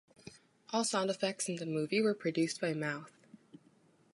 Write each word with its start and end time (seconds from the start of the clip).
All 0.73 0.83
sound 0.83 1.11
effects 1.11 1.47
in 1.47 1.57
the 1.57 1.65
movie 1.67 2.01
were 2.01 2.15
produced 2.15 2.59
by 2.59 2.73
mouth. 2.73 3.11